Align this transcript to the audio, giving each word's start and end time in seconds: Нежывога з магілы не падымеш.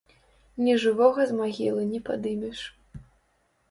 Нежывога 0.67 1.27
з 1.33 1.37
магілы 1.43 1.87
не 1.93 2.03
падымеш. 2.11 2.69